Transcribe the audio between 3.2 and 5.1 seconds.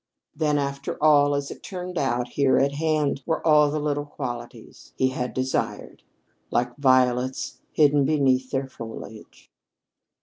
were all the little qualities, he